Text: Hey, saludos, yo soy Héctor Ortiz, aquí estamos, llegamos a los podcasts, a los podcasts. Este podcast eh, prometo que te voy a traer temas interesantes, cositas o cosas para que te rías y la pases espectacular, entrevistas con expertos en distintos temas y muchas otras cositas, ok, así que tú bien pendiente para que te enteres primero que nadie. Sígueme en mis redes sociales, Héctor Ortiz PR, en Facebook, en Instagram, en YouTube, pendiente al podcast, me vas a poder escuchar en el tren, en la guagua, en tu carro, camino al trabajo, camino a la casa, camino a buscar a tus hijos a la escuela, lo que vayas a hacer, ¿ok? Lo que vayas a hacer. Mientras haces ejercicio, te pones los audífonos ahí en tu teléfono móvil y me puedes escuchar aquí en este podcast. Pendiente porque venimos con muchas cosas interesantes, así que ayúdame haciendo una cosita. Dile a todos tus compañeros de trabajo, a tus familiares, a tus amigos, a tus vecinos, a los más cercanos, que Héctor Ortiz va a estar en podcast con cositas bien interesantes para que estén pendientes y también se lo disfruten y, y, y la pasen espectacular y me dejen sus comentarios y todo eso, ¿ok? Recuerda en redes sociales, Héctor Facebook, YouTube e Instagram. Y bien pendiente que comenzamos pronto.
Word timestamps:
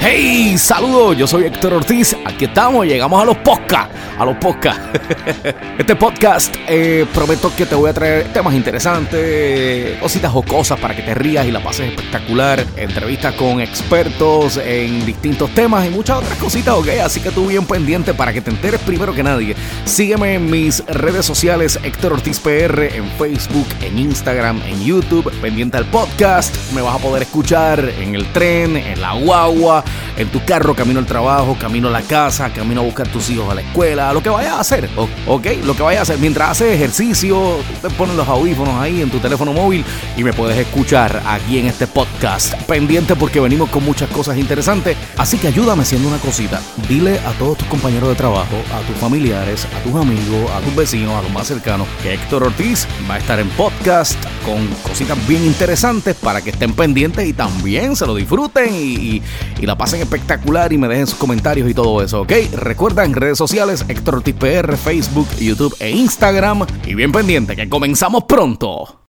Hey, 0.00 0.56
saludos, 0.56 1.16
yo 1.16 1.26
soy 1.26 1.44
Héctor 1.44 1.74
Ortiz, 1.74 2.16
aquí 2.24 2.44
estamos, 2.44 2.86
llegamos 2.86 3.20
a 3.20 3.24
los 3.24 3.36
podcasts, 3.38 3.92
a 4.16 4.24
los 4.24 4.36
podcasts. 4.36 4.80
Este 5.78 5.94
podcast 5.94 6.54
eh, 6.66 7.06
prometo 7.14 7.54
que 7.56 7.64
te 7.64 7.74
voy 7.74 7.88
a 7.88 7.92
traer 7.92 8.32
temas 8.32 8.54
interesantes, 8.54 9.96
cositas 9.98 10.32
o 10.34 10.42
cosas 10.42 10.78
para 10.78 10.94
que 10.94 11.02
te 11.02 11.14
rías 11.14 11.46
y 11.46 11.52
la 11.52 11.60
pases 11.60 11.90
espectacular, 11.90 12.64
entrevistas 12.76 13.34
con 13.34 13.60
expertos 13.60 14.56
en 14.56 15.06
distintos 15.06 15.50
temas 15.54 15.86
y 15.86 15.90
muchas 15.90 16.18
otras 16.18 16.36
cositas, 16.38 16.74
ok, 16.74 16.88
así 17.02 17.20
que 17.20 17.30
tú 17.30 17.46
bien 17.46 17.64
pendiente 17.64 18.14
para 18.14 18.32
que 18.32 18.40
te 18.40 18.50
enteres 18.50 18.80
primero 18.80 19.14
que 19.14 19.22
nadie. 19.22 19.54
Sígueme 19.84 20.34
en 20.34 20.50
mis 20.50 20.84
redes 20.86 21.24
sociales, 21.24 21.78
Héctor 21.82 22.14
Ortiz 22.14 22.40
PR, 22.40 22.94
en 22.94 23.08
Facebook, 23.18 23.68
en 23.82 23.98
Instagram, 23.98 24.60
en 24.66 24.82
YouTube, 24.84 25.30
pendiente 25.40 25.76
al 25.76 25.86
podcast, 25.86 26.54
me 26.72 26.82
vas 26.82 26.96
a 26.96 26.98
poder 26.98 27.22
escuchar 27.22 27.88
en 28.00 28.14
el 28.14 28.26
tren, 28.32 28.76
en 28.76 29.00
la 29.00 29.12
guagua, 29.14 29.84
en 30.18 30.28
tu 30.28 30.44
carro, 30.44 30.74
camino 30.74 30.98
al 30.98 31.06
trabajo, 31.06 31.56
camino 31.58 31.88
a 31.88 31.92
la 31.92 32.02
casa, 32.02 32.52
camino 32.52 32.80
a 32.80 32.84
buscar 32.84 33.06
a 33.06 33.12
tus 33.12 33.30
hijos 33.30 33.48
a 33.50 33.54
la 33.54 33.60
escuela, 33.60 34.12
lo 34.12 34.20
que 34.20 34.28
vayas 34.28 34.54
a 34.54 34.60
hacer, 34.60 34.90
¿ok? 35.26 35.46
Lo 35.64 35.76
que 35.76 35.82
vayas 35.82 36.00
a 36.00 36.02
hacer. 36.02 36.18
Mientras 36.18 36.50
haces 36.50 36.74
ejercicio, 36.74 37.58
te 37.80 37.88
pones 37.90 38.16
los 38.16 38.26
audífonos 38.26 38.74
ahí 38.80 39.00
en 39.00 39.10
tu 39.10 39.18
teléfono 39.18 39.52
móvil 39.52 39.84
y 40.16 40.24
me 40.24 40.32
puedes 40.32 40.58
escuchar 40.58 41.22
aquí 41.24 41.58
en 41.58 41.66
este 41.66 41.86
podcast. 41.86 42.54
Pendiente 42.62 43.14
porque 43.14 43.38
venimos 43.38 43.70
con 43.70 43.84
muchas 43.84 44.10
cosas 44.10 44.36
interesantes, 44.38 44.96
así 45.16 45.38
que 45.38 45.48
ayúdame 45.48 45.82
haciendo 45.82 46.08
una 46.08 46.18
cosita. 46.18 46.60
Dile 46.88 47.20
a 47.20 47.30
todos 47.38 47.58
tus 47.58 47.68
compañeros 47.68 48.08
de 48.08 48.16
trabajo, 48.16 48.56
a 48.74 48.80
tus 48.88 48.96
familiares, 48.96 49.66
a 49.66 49.82
tus 49.84 49.94
amigos, 49.94 50.50
a 50.50 50.60
tus 50.60 50.74
vecinos, 50.74 51.14
a 51.14 51.22
los 51.22 51.30
más 51.30 51.46
cercanos, 51.46 51.86
que 52.02 52.14
Héctor 52.14 52.42
Ortiz 52.42 52.88
va 53.08 53.14
a 53.14 53.18
estar 53.18 53.38
en 53.38 53.48
podcast 53.50 54.16
con 54.44 54.66
cositas 54.82 55.16
bien 55.28 55.44
interesantes 55.44 56.16
para 56.16 56.42
que 56.42 56.50
estén 56.50 56.72
pendientes 56.72 57.24
y 57.24 57.32
también 57.32 57.94
se 57.94 58.04
lo 58.04 58.16
disfruten 58.16 58.74
y, 58.74 58.78
y, 58.78 59.22
y 59.60 59.66
la 59.66 59.78
pasen 59.78 60.07
espectacular 60.08 60.72
y 60.72 60.78
me 60.78 60.88
dejen 60.88 61.06
sus 61.06 61.18
comentarios 61.18 61.68
y 61.68 61.74
todo 61.74 62.02
eso, 62.02 62.22
¿ok? 62.22 62.32
Recuerda 62.52 63.04
en 63.04 63.14
redes 63.14 63.36
sociales, 63.36 63.84
Héctor 63.88 64.22
Facebook, 64.76 65.28
YouTube 65.38 65.76
e 65.80 65.90
Instagram. 65.90 66.66
Y 66.86 66.94
bien 66.94 67.12
pendiente 67.12 67.54
que 67.54 67.68
comenzamos 67.68 68.24
pronto. 68.24 68.98